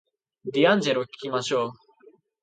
[0.45, 1.71] ディアンジェロを聞きましょう